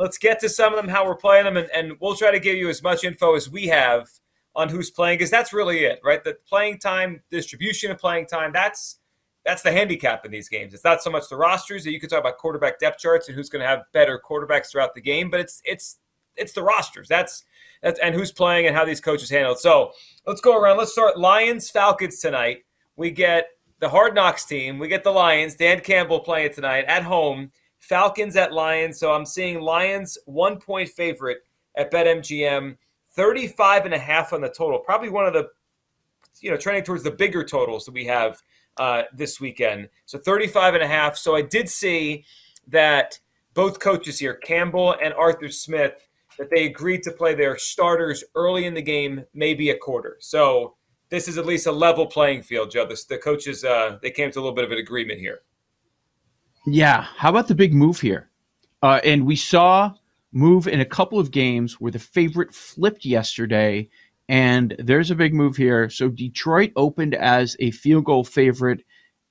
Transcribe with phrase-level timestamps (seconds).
[0.00, 2.40] Let's get to some of them, how we're playing them, and, and we'll try to
[2.40, 4.08] give you as much info as we have
[4.56, 6.24] on who's playing, because that's really it, right?
[6.24, 8.96] The playing time, distribution of playing time, that's
[9.44, 10.74] that's the handicap in these games.
[10.74, 13.36] It's not so much the rosters that you can talk about quarterback depth charts and
[13.36, 15.98] who's going to have better quarterbacks throughout the game, but it's it's
[16.36, 17.06] it's the rosters.
[17.06, 17.44] That's
[17.82, 19.58] that's and who's playing and how these coaches handle it.
[19.58, 19.92] So
[20.26, 20.78] let's go around.
[20.78, 22.64] Let's start Lions Falcons tonight.
[22.96, 23.48] We get
[23.80, 24.78] the Hard Knocks team.
[24.78, 25.54] We get the Lions.
[25.56, 27.50] Dan Campbell playing tonight at home.
[27.80, 28.98] Falcons at Lions.
[28.98, 31.38] So I'm seeing Lions one point favorite
[31.76, 32.76] at BetMGM,
[33.12, 34.78] 35 and a half on the total.
[34.78, 35.48] Probably one of the,
[36.40, 38.40] you know, trending towards the bigger totals that we have
[38.76, 39.88] uh, this weekend.
[40.06, 41.16] So 35 and a half.
[41.16, 42.24] So I did see
[42.68, 43.18] that
[43.54, 46.06] both coaches here, Campbell and Arthur Smith,
[46.38, 50.16] that they agreed to play their starters early in the game, maybe a quarter.
[50.20, 50.76] So
[51.10, 52.86] this is at least a level playing field, Joe.
[52.86, 55.40] The, the coaches, uh, they came to a little bit of an agreement here.
[56.66, 57.02] Yeah.
[57.16, 58.30] How about the big move here?
[58.82, 59.94] Uh, and we saw
[60.32, 63.88] move in a couple of games where the favorite flipped yesterday,
[64.28, 65.90] and there's a big move here.
[65.90, 68.84] So Detroit opened as a field goal favorite,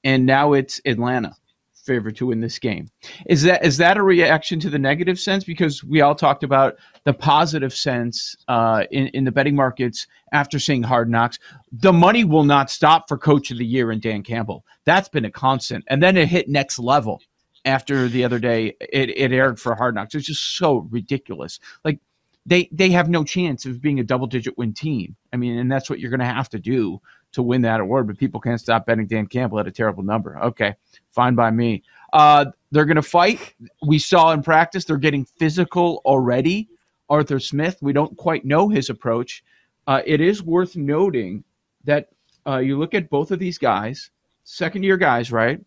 [0.04, 1.36] and now it's Atlanta
[1.90, 2.88] favorite to win this game.
[3.26, 5.44] Is that is that a reaction to the negative sense?
[5.44, 10.60] Because we all talked about the positive sense uh, in in the betting markets after
[10.60, 11.40] seeing Hard Knocks.
[11.72, 14.64] The money will not stop for Coach of the Year and Dan Campbell.
[14.86, 17.22] That's been a constant, and then it hit next level
[17.66, 20.14] after the other day it, it aired for Hard Knocks.
[20.14, 21.60] It's just so ridiculous.
[21.84, 22.00] Like
[22.46, 25.16] they they have no chance of being a double digit win team.
[25.34, 27.02] I mean, and that's what you're going to have to do
[27.34, 28.08] to win that award.
[28.08, 30.38] But people can't stop betting Dan Campbell at a terrible number.
[30.40, 30.76] Okay,
[31.12, 31.84] fine by me.
[32.14, 33.54] Uh, they're going to fight.
[33.86, 36.70] We saw in practice they're getting physical already.
[37.10, 39.44] Arthur Smith, we don't quite know his approach.
[39.88, 41.44] Uh, it is worth noting
[41.84, 42.10] that
[42.46, 44.12] uh, you look at both of these guys,
[44.44, 45.60] second year guys, right?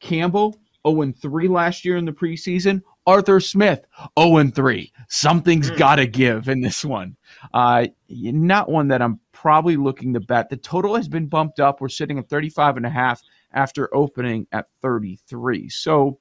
[0.00, 2.82] Campbell 0 3 last year in the preseason.
[3.06, 3.84] Arthur Smith
[4.18, 4.92] 0 3.
[5.08, 5.78] Something's mm.
[5.78, 7.16] got to give in this one.
[7.54, 10.50] Uh, not one that I'm probably looking to bet.
[10.50, 11.80] The total has been bumped up.
[11.80, 15.70] We're sitting at 35 and a half after opening at 33.
[15.70, 16.18] So,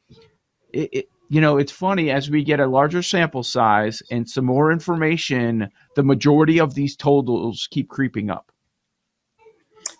[0.71, 4.45] it, it, you know, it's funny as we get a larger sample size and some
[4.45, 8.53] more information, the majority of these totals keep creeping up.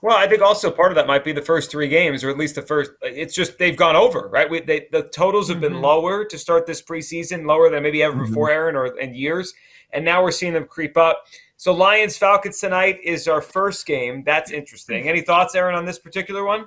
[0.01, 2.37] Well, I think also part of that might be the first three games, or at
[2.37, 2.91] least the first.
[3.01, 4.49] It's just they've gone over, right?
[4.49, 5.83] We, they, the totals have been mm-hmm.
[5.83, 8.27] lower to start this preseason, lower than maybe ever mm-hmm.
[8.27, 9.53] before, Aaron, or in years,
[9.91, 11.25] and now we're seeing them creep up.
[11.59, 14.23] So Lions Falcons tonight is our first game.
[14.23, 15.09] That's interesting.
[15.09, 16.65] Any thoughts, Aaron, on this particular one?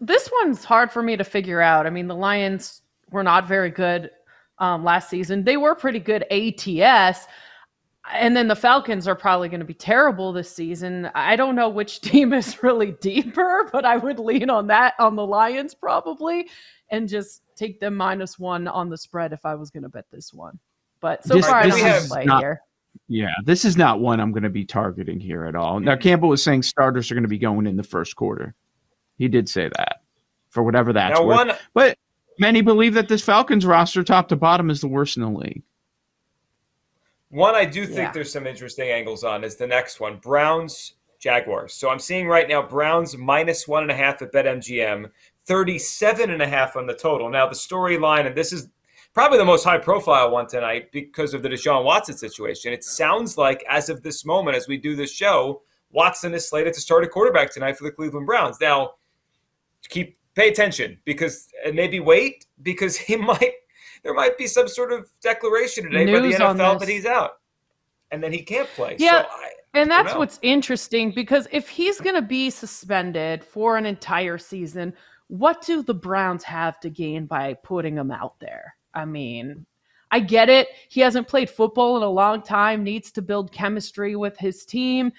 [0.00, 1.84] This one's hard for me to figure out.
[1.84, 4.10] I mean, the Lions were not very good
[4.58, 5.42] um, last season.
[5.42, 7.26] They were pretty good ATS
[8.10, 11.10] and then the Falcons are probably going to be terrible this season.
[11.14, 15.16] I don't know which team is really deeper, but I would lean on that on
[15.16, 16.48] the Lions probably
[16.90, 20.06] and just take them minus one on the spread if I was going to bet
[20.10, 20.58] this one.
[21.00, 22.62] But so this, far, this I don't play not, here.
[23.08, 25.80] Yeah, this is not one I'm going to be targeting here at all.
[25.80, 28.54] Now, Campbell was saying starters are going to be going in the first quarter.
[29.18, 30.02] He did say that
[30.48, 31.36] for whatever that's now, worth.
[31.36, 31.98] One, but
[32.38, 35.62] many believe that this Falcons roster, top to bottom, is the worst in the league.
[37.30, 38.12] One I do think yeah.
[38.12, 41.72] there's some interesting angles on is the next one Browns, Jaguars.
[41.72, 45.10] So I'm seeing right now Browns minus one and a half at BetMGM,
[45.46, 47.30] 37 and a half on the total.
[47.30, 48.68] Now, the storyline, and this is
[49.12, 52.72] probably the most high profile one tonight because of the Deshaun Watson situation.
[52.72, 56.72] It sounds like, as of this moment, as we do this show, Watson is slated
[56.74, 58.58] to start a quarterback tonight for the Cleveland Browns.
[58.60, 58.94] Now,
[59.88, 63.52] keep pay attention because and maybe wait because he might
[64.02, 67.38] there might be some sort of declaration today News by the NFL that he's out,
[68.10, 68.96] and then he can't play.
[68.98, 69.22] Yeah.
[69.22, 73.86] So I, and that's what's interesting because if he's going to be suspended for an
[73.86, 74.92] entire season,
[75.28, 78.74] what do the Browns have to gain by putting him out there?
[78.94, 79.66] I mean,
[80.10, 80.68] I get it.
[80.88, 85.12] He hasn't played football in a long time, needs to build chemistry with his team.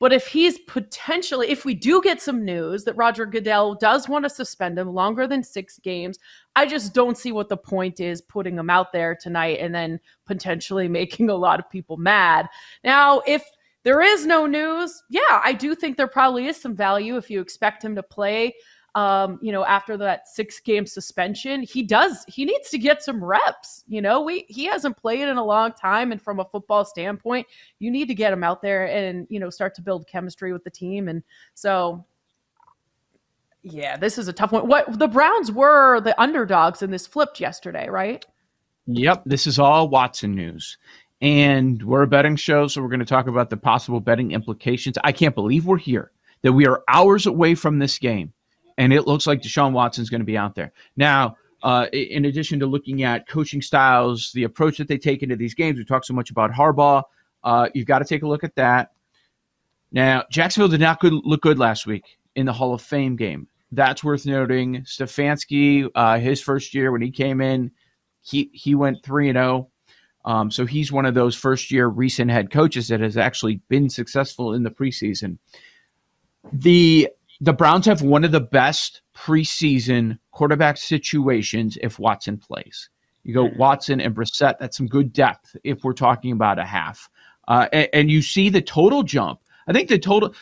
[0.00, 4.24] But if he's potentially, if we do get some news that Roger Goodell does want
[4.24, 6.18] to suspend him longer than six games,
[6.56, 10.00] I just don't see what the point is putting him out there tonight and then
[10.26, 12.48] potentially making a lot of people mad.
[12.82, 13.44] Now, if
[13.84, 17.40] there is no news, yeah, I do think there probably is some value if you
[17.40, 18.54] expect him to play
[18.94, 23.22] um, you know, after that six game suspension, he does, he needs to get some
[23.22, 23.84] reps.
[23.86, 26.10] You know, we, he hasn't played in a long time.
[26.10, 27.46] And from a football standpoint,
[27.78, 30.64] you need to get him out there and, you know, start to build chemistry with
[30.64, 31.08] the team.
[31.08, 31.22] And
[31.54, 32.04] so,
[33.62, 34.66] yeah, this is a tough one.
[34.66, 38.24] What the Browns were the underdogs and this flipped yesterday, right?
[38.86, 39.22] Yep.
[39.26, 40.78] This is all Watson news.
[41.22, 44.96] And we're a betting show, so we're going to talk about the possible betting implications.
[45.04, 46.10] I can't believe we're here,
[46.42, 48.32] that we are hours away from this game
[48.80, 50.72] and it looks like Deshaun Watson is going to be out there.
[50.96, 55.36] Now, uh, in addition to looking at coaching styles, the approach that they take into
[55.36, 57.02] these games, we talk so much about Harbaugh.
[57.44, 58.92] Uh, you've got to take a look at that.
[59.92, 62.04] Now, Jacksonville did not good, look good last week
[62.34, 63.48] in the Hall of Fame game.
[63.70, 64.76] That's worth noting.
[64.84, 67.72] Stefanski, uh, his first year when he came in,
[68.22, 69.68] he he went three and zero.
[70.24, 70.30] Oh.
[70.30, 73.88] Um, so he's one of those first year recent head coaches that has actually been
[73.88, 75.38] successful in the preseason.
[76.52, 77.08] The
[77.40, 82.90] the Browns have one of the best preseason quarterback situations if Watson plays.
[83.24, 84.58] You go Watson and Brissett.
[84.58, 87.08] That's some good depth if we're talking about a half.
[87.48, 89.40] Uh, and, and, you see the total jump.
[89.66, 90.34] I think the total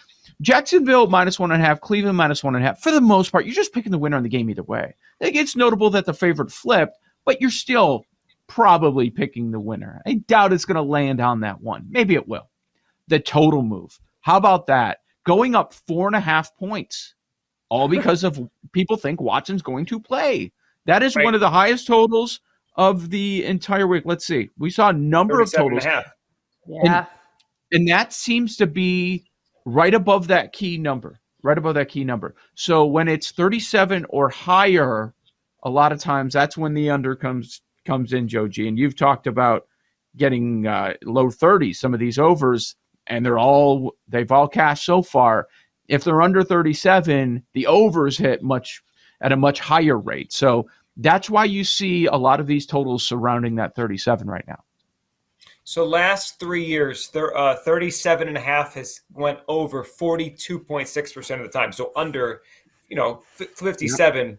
[0.43, 2.81] Jacksonville minus one and a half, Cleveland minus one and a half.
[2.81, 4.95] For the most part, you're just picking the winner in the game either way.
[5.21, 8.05] I think it's notable that the favorite flipped, but you're still
[8.47, 10.03] probably picking the winner.
[10.07, 11.87] I doubt it's going to land on that one.
[11.89, 12.51] Maybe it will.
[13.09, 13.99] The total move.
[14.21, 14.99] How about that?
[15.29, 17.15] Going up four and a half points,
[17.69, 18.41] all because of
[18.73, 20.51] people think Watson's going to play.
[20.87, 21.25] That is right.
[21.25, 22.41] one of the highest totals
[22.77, 24.05] of the entire week.
[24.07, 24.49] Let's see.
[24.59, 25.85] We saw a number of totals.
[25.85, 26.03] Yeah.
[26.67, 27.07] And,
[27.73, 29.27] and that seems to be
[29.67, 32.35] right above that key number, right above that key number.
[32.55, 35.13] So when it's 37 or higher,
[35.63, 38.69] a lot of times that's when the under comes comes in, Joji.
[38.69, 39.67] And you've talked about
[40.17, 42.77] getting uh, low 30s, some of these overs
[43.09, 45.49] and they're all they've all cashed so far.
[45.89, 48.83] If they're under 37, the overs hit much
[49.21, 50.33] at a much higher rate.
[50.33, 54.63] So that's why you see a lot of these totals surrounding that 37 right now.
[55.65, 61.49] So last three years, uh, 37 and a half has went over 42.6% of the
[61.49, 61.73] time.
[61.73, 62.41] So under,
[62.89, 64.39] you know, 57 yep.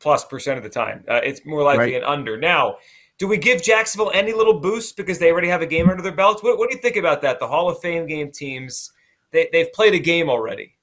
[0.00, 1.04] plus percent of the time.
[1.08, 2.02] Uh, it's more likely right.
[2.02, 2.36] an under.
[2.36, 2.78] Now,
[3.20, 6.10] do we give Jacksonville any little boost because they already have a game under their
[6.10, 6.42] belt?
[6.42, 7.38] What, what do you think about that?
[7.38, 8.90] The Hall of Fame game teams,
[9.30, 10.74] they, they've played a game already.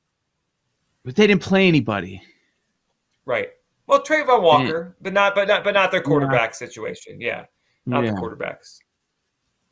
[1.03, 2.21] But they didn't play anybody.
[3.25, 3.49] Right.
[3.87, 6.67] Well, Travon Walker, but not but not but not their quarterback yeah.
[6.67, 7.19] situation.
[7.19, 7.45] Yeah.
[7.87, 8.11] Not yeah.
[8.11, 8.77] the quarterbacks.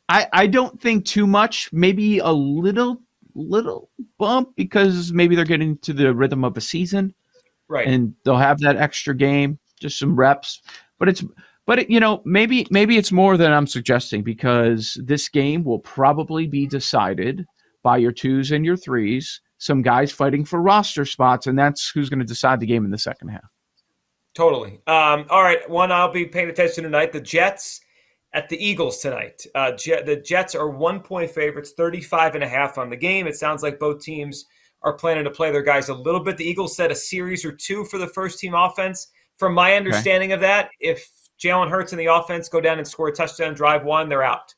[0.10, 1.72] I, I don't think too much.
[1.72, 3.02] Maybe a little
[3.36, 7.14] little bump because maybe they're getting to the rhythm of a season.
[7.68, 7.88] Right.
[7.88, 10.62] And they'll have that extra game, just some reps.
[10.98, 11.24] But it's
[11.66, 15.80] but it, you know, maybe maybe it's more than I'm suggesting because this game will
[15.80, 17.46] probably be decided
[17.84, 22.10] by your twos and your threes, some guys fighting for roster spots, and that's who's
[22.10, 23.50] going to decide the game in the second half.
[24.36, 24.82] Totally.
[24.86, 27.82] Um, all right, one I'll be paying attention tonight: the Jets
[28.34, 29.46] at the Eagles tonight.
[29.56, 33.28] Uh, Jet, the Jets are one point favorites, 35 and a half on the game.
[33.28, 34.46] It sounds like both teams
[34.84, 36.38] are planning to play their guys a little bit.
[36.38, 39.08] The Eagles set a series or two for the first team offense.
[39.38, 40.36] From my understanding okay.
[40.36, 41.10] of that, if
[41.40, 44.54] Jalen Hurts and the offense go down and score a touchdown, drive one, they're out.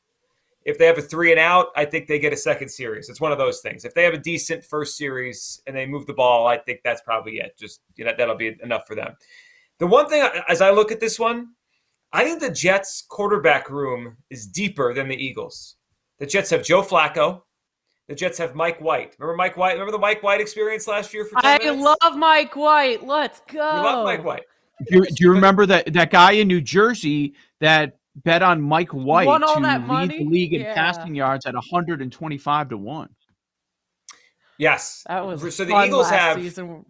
[0.64, 3.08] If they have a three and out, I think they get a second series.
[3.08, 3.84] It's one of those things.
[3.84, 7.00] If they have a decent first series and they move the ball, I think that's
[7.00, 7.56] probably it.
[7.58, 9.14] Just you know, that'll be enough for them.
[9.78, 11.48] The one thing as I look at this one,
[12.12, 15.76] I think the Jets quarterback room is deeper than the Eagles.
[16.18, 17.42] The Jets have Joe Flacco.
[18.08, 19.14] The Jets have Mike White.
[19.18, 19.72] Remember Mike White?
[19.72, 21.82] Remember the Mike White experience last year for I minutes?
[21.82, 23.06] love Mike White.
[23.06, 23.74] Let's go.
[23.74, 24.44] We love Mike White
[24.86, 28.92] do, you, do you remember that that guy in New Jersey that bet on Mike
[28.92, 30.18] White to lead money?
[30.18, 30.74] the league in yeah.
[30.74, 33.08] passing yards at 125 to 1?
[34.58, 35.04] Yes.
[35.06, 36.84] That was so the Eagles have season,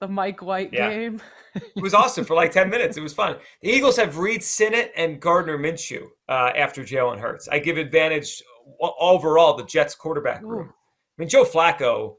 [0.00, 0.90] the Mike White yeah.
[0.90, 1.20] game.
[1.54, 2.96] it was awesome for like 10 minutes.
[2.96, 3.36] It was fun.
[3.62, 7.48] The Eagles have Reid Sinnett and Gardner Minshew uh, after Jalen Hurts.
[7.48, 8.42] I give advantage
[8.80, 10.68] overall the Jets quarterback room.
[10.68, 10.72] Ooh.
[11.18, 12.16] I mean, Joe Flacco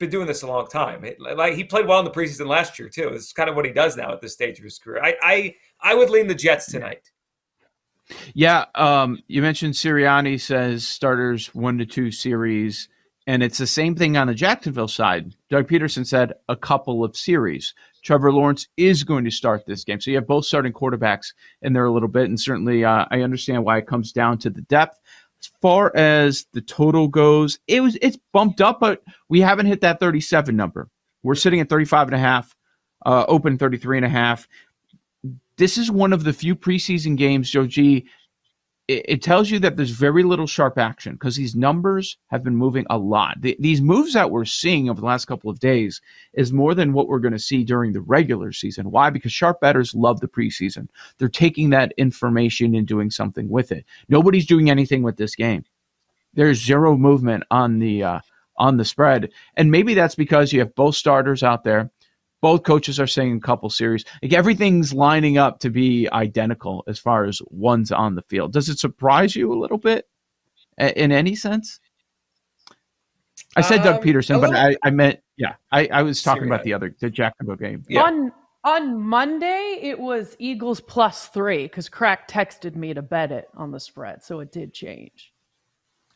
[0.00, 1.04] been doing this a long time.
[1.04, 3.08] It, like he played well in the preseason last year too.
[3.08, 5.00] It's kind of what he does now at this stage of his career.
[5.00, 7.12] I I, I would lean the Jets tonight.
[8.34, 12.88] Yeah, um, you mentioned Sirianni says starters one to two series,
[13.28, 15.32] and it's the same thing on the Jacksonville side.
[15.48, 17.72] Doug Pederson said a couple of series.
[18.02, 21.72] Trevor Lawrence is going to start this game, so you have both starting quarterbacks in
[21.72, 24.62] there a little bit, and certainly uh, I understand why it comes down to the
[24.62, 24.98] depth.
[25.42, 29.80] As far as the total goes, it was it's bumped up, but we haven't hit
[29.80, 30.88] that 37 number.
[31.22, 32.54] We're sitting at 35 and a half,
[33.06, 34.46] uh, open 33 and a half.
[35.56, 38.06] This is one of the few preseason games, Joe G,
[38.90, 42.56] it, it tells you that there's very little sharp action because these numbers have been
[42.56, 43.40] moving a lot.
[43.40, 46.00] The, these moves that we're seeing over the last couple of days
[46.32, 48.90] is more than what we're going to see during the regular season.
[48.90, 49.10] Why?
[49.10, 50.88] Because sharp bettors love the preseason.
[51.18, 53.84] They're taking that information and doing something with it.
[54.08, 55.64] Nobody's doing anything with this game.
[56.34, 58.20] There's zero movement on the uh,
[58.56, 61.90] on the spread, and maybe that's because you have both starters out there
[62.40, 64.04] both coaches are saying a couple series.
[64.22, 68.52] Like everything's lining up to be identical as far as ones on the field.
[68.52, 70.08] Does it surprise you a little bit
[70.78, 71.80] in any sense?
[73.56, 75.54] I said Doug um, Pederson, but I, I meant yeah.
[75.72, 77.84] I, I was talking about the other the Jacksonville game.
[77.88, 78.02] Yeah.
[78.02, 78.32] On
[78.62, 83.70] on Monday, it was Eagles plus three because Crack texted me to bet it on
[83.70, 85.32] the spread, so it did change.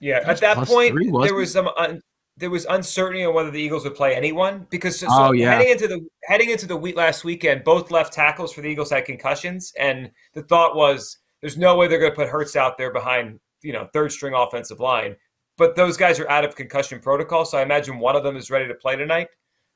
[0.00, 2.02] Yeah, at that point, three, there was some un-
[2.36, 5.52] there was uncertainty on whether the Eagles would play anyone because so, oh, yeah.
[5.52, 8.90] heading into the heading into the week last weekend, both left tackles for the Eagles
[8.90, 12.76] had concussions, and the thought was there's no way they're going to put Hurts out
[12.76, 15.16] there behind you know third string offensive line.
[15.56, 18.50] But those guys are out of concussion protocol, so I imagine one of them is
[18.50, 19.28] ready to play tonight.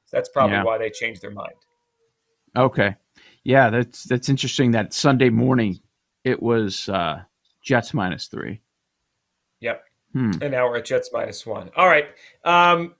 [0.07, 0.65] So that's probably yeah.
[0.65, 1.55] why they changed their mind.
[2.57, 2.97] Okay,
[3.45, 4.73] yeah, that's that's interesting.
[4.73, 5.79] That Sunday morning,
[6.25, 7.23] it was uh,
[7.63, 8.61] Jets minus three.
[9.61, 9.83] Yep.
[10.13, 10.33] Hmm.
[10.41, 11.71] And now we're at Jets minus one.
[11.77, 12.07] All right.
[12.45, 12.95] Um,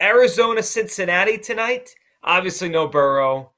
[0.00, 1.94] Arizona, Cincinnati tonight.
[2.22, 3.52] Obviously, no Burrow.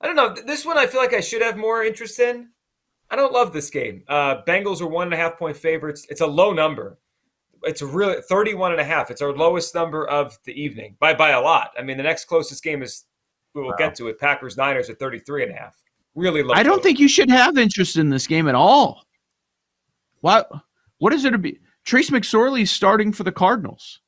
[0.00, 0.34] I don't know.
[0.34, 2.48] This one I feel like I should have more interest in.
[3.10, 4.02] I don't love this game.
[4.08, 6.06] Uh, Bengals are one and a half point favorites.
[6.08, 6.98] It's a low number.
[7.64, 9.10] It's a really 31 and a half.
[9.10, 11.70] It's our lowest number of the evening by by a lot.
[11.78, 13.04] I mean, the next closest game is
[13.54, 13.76] we will wow.
[13.78, 14.18] get to it.
[14.18, 15.82] Packers Niners at 33 and a half.
[16.14, 16.54] Really low.
[16.54, 16.82] I don't total.
[16.84, 19.04] think you should have interest in this game at all.
[20.20, 20.50] What
[20.98, 21.58] what is it to be?
[21.88, 24.00] Trace McSorley is starting for the Cardinals.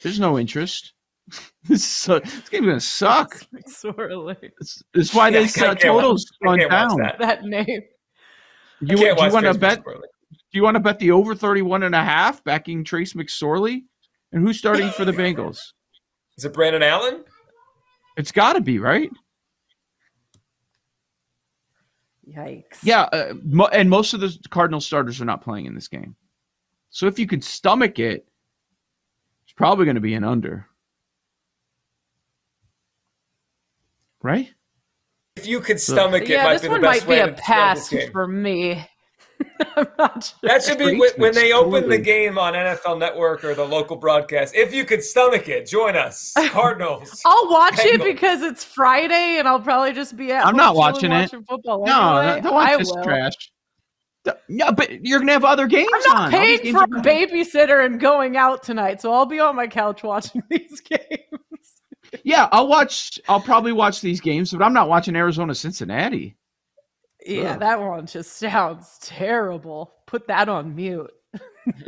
[0.00, 0.94] There's no interest.
[1.64, 3.38] this, this game's gonna suck.
[3.54, 4.50] McSorley.
[4.94, 6.96] That's, why yeah, they uh, totals gone down.
[6.96, 7.18] That.
[7.18, 7.44] that.
[7.44, 7.82] name.
[8.80, 9.84] You, do you want to bet?
[9.84, 10.00] McSorley.
[10.30, 13.82] Do you want to bet the over 31 and a half backing Trace McSorley?
[14.32, 15.58] And who's starting for the Bengals?
[16.38, 17.22] Is it Brandon Allen?
[18.16, 19.10] It's got to be right.
[22.26, 22.78] Yikes!
[22.82, 26.16] Yeah, uh, mo- and most of the Cardinal starters are not playing in this game.
[26.94, 28.24] So if you could stomach it,
[29.42, 30.68] it's probably going to be an under.
[34.22, 34.54] Right?
[35.34, 38.86] If you could stomach it, yeah, might this one might be a pass for me.
[39.76, 43.96] that should be when, when they open the game on NFL Network or the local
[43.96, 44.54] broadcast.
[44.54, 47.20] If you could stomach it, join us, Cardinals.
[47.24, 47.86] I'll watch Bengals.
[47.86, 50.46] it because it's Friday, and I'll probably just be at.
[50.46, 51.28] I'm not watching it.
[51.48, 52.40] Football no, anyway.
[52.40, 53.02] don't watch I this will.
[53.02, 53.50] trash.
[54.48, 55.88] Yeah, but you're gonna have other games.
[55.92, 56.30] I'm not on.
[56.30, 60.42] paying for a babysitter and going out tonight, so I'll be on my couch watching
[60.48, 61.80] these games.
[62.22, 63.20] yeah, I'll watch.
[63.28, 66.36] I'll probably watch these games, but I'm not watching Arizona Cincinnati.
[67.26, 67.60] Yeah, Ugh.
[67.60, 69.94] that one just sounds terrible.
[70.06, 71.10] Put that on mute.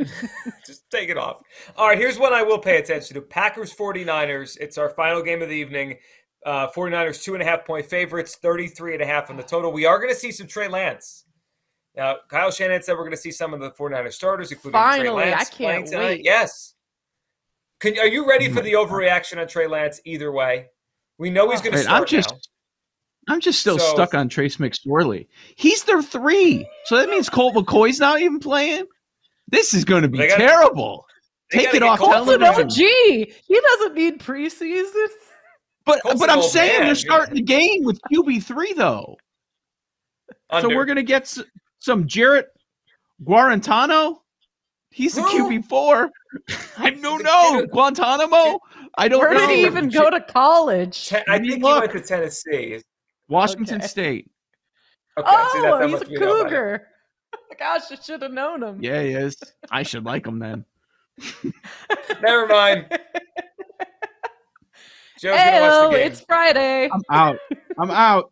[0.65, 1.41] just take it off.
[1.75, 4.57] All right, here's one I will pay attention to Packers 49ers.
[4.59, 5.97] It's our final game of the evening.
[6.45, 9.71] Uh, 49ers, two and a half point favorites, 33 and a half on the total.
[9.71, 11.25] We are going to see some Trey Lance.
[11.97, 15.07] Now, Kyle Shanahan said we're going to see some of the 49ers starters, including Finally,
[15.07, 15.49] Trey Lance.
[15.49, 16.23] I can't wait.
[16.23, 16.75] Yes.
[17.79, 18.93] Can, are you ready for the mm-hmm.
[18.93, 20.67] overreaction on Trey Lance either way?
[21.17, 23.33] We know he's going to start I'm just, now.
[23.33, 25.27] I'm just still so, stuck on Trace McSorley.
[25.55, 26.69] He's their three.
[26.85, 28.85] So that means Colt McCoy's not even playing?
[29.47, 31.03] This is going to be gotta, terrible.
[31.51, 32.43] Take it off television.
[32.43, 32.73] OG.
[32.75, 35.07] He doesn't need preseason.
[35.83, 36.87] But Colt's but I'm saying man.
[36.87, 39.15] they're starting the game with QB three though.
[40.49, 40.69] Under.
[40.69, 41.33] So we're gonna get
[41.79, 42.47] some Jarrett
[43.23, 44.17] Guarantano.
[44.89, 46.09] He's a QB four.
[46.77, 48.59] I don't know Guantanamo.
[48.97, 49.41] I don't Where know.
[49.41, 51.09] did he even go to college?
[51.09, 51.75] Ten- I think look.
[51.75, 52.81] he went to Tennessee.
[53.27, 53.87] Washington okay.
[53.87, 54.31] State.
[55.17, 56.87] Okay, oh, he's a cougar.
[57.59, 58.79] Gosh, I should have known him.
[58.81, 59.35] Yeah, he is.
[59.71, 60.63] I should like him then.
[62.21, 62.85] Never mind.
[65.19, 66.89] Joe's Hey-o, it's Friday.
[66.91, 67.37] I'm out.
[67.79, 68.31] I'm out.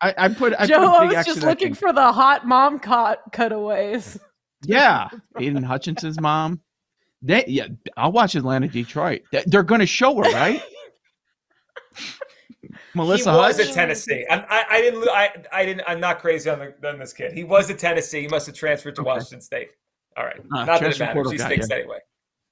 [0.00, 0.78] I, I put I Joe.
[0.78, 4.18] Put I was just looking for the hot mom cut cutaways.
[4.64, 6.60] Yeah, Aidan Hutchinson's mom.
[7.22, 7.66] They, yeah,
[7.96, 9.22] I'll watch Atlanta Detroit.
[9.46, 10.62] They're going to show her, right?
[12.94, 13.68] Melissa he was Hutch?
[13.68, 14.26] at Tennessee.
[14.30, 15.08] I, I, I, didn't.
[15.08, 15.84] I, I didn't.
[15.86, 17.32] I'm not crazy on, the, on this kid.
[17.32, 18.22] He was at Tennessee.
[18.22, 19.08] He must have transferred to okay.
[19.08, 19.70] Washington State.
[20.16, 20.40] All right.
[20.40, 21.30] Uh, not that it matters.
[21.30, 21.76] He stinks yeah.
[21.76, 21.98] anyway.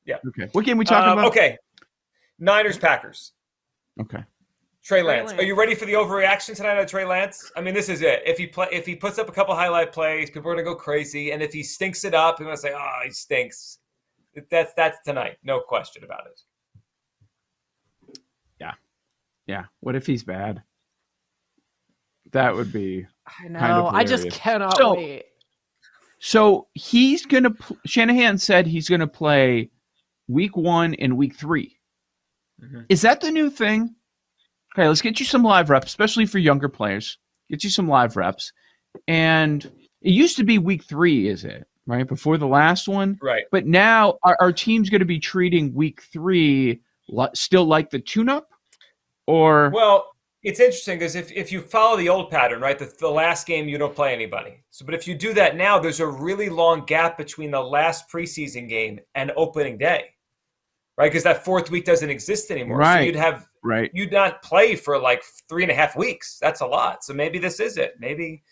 [0.04, 0.16] Yeah.
[0.28, 0.48] Okay.
[0.52, 1.30] What game we talking um, about?
[1.30, 1.56] Okay.
[2.38, 3.32] Niners Packers.
[4.00, 4.22] Okay.
[4.88, 5.34] Trey Lance.
[5.34, 7.52] Are you ready for the overreaction tonight on Trey Lance?
[7.54, 8.22] I mean, this is it.
[8.24, 10.74] If he play, if he puts up a couple highlight plays, people are gonna go
[10.74, 13.80] crazy, and if he stinks it up, people are gonna say, "Oh, he stinks."
[14.50, 18.18] That's that's tonight, no question about it.
[18.58, 18.72] Yeah,
[19.46, 19.64] yeah.
[19.80, 20.62] What if he's bad?
[22.32, 23.06] That would be.
[23.26, 23.58] I know.
[23.58, 25.26] Kind of I just cannot So- wait.
[26.18, 27.50] So he's gonna.
[27.50, 29.70] Pl- Shanahan said he's gonna play
[30.28, 31.78] week one and week 3
[32.62, 32.86] Mhm.
[32.88, 33.94] Is that the new thing?
[34.74, 37.18] Okay, let's get you some live reps, especially for younger players.
[37.50, 38.52] Get you some live reps,
[39.06, 39.64] and
[40.02, 43.18] it used to be week three, is it right before the last one?
[43.22, 43.44] Right.
[43.50, 47.98] But now our, our team's going to be treating week three li- still like the
[47.98, 48.50] tune-up,
[49.26, 50.12] or Well,
[50.44, 53.68] it's interesting because if, if you follow the old pattern, right, the, the last game
[53.68, 54.62] you don't play anybody.
[54.70, 58.08] So, but if you do that now, there's a really long gap between the last
[58.08, 60.10] preseason game and opening day,
[60.96, 61.10] right?
[61.10, 62.76] Because that fourth week doesn't exist anymore.
[62.76, 63.06] So Right.
[63.06, 63.90] you'd have right?
[63.94, 66.38] you'd not play for like three and a half weeks.
[66.40, 67.04] That's a lot.
[67.04, 67.94] So maybe this is it.
[67.98, 68.42] Maybe,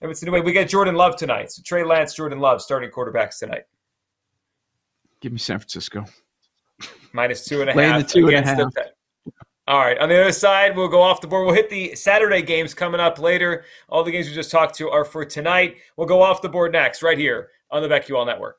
[0.00, 0.40] maybe it's the new way.
[0.40, 1.52] We get Jordan Love tonight.
[1.52, 3.64] So Trey Lance, Jordan Love starting quarterbacks tonight.
[5.20, 6.04] Give me San Francisco.
[7.12, 8.06] minus two and a half.
[8.06, 8.92] Two and a against the-
[9.68, 9.96] All right.
[9.98, 11.46] On the other side, we'll go off the board.
[11.46, 13.64] We'll hit the Saturday games coming up later.
[13.88, 15.76] All the games we just talked to are for tonight.
[15.96, 18.58] We'll go off the board next, right here on the BetQL Network.